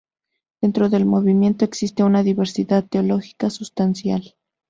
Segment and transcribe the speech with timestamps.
[0.61, 4.35] Dentro del movimiento existe una diversidad teológica sustancial.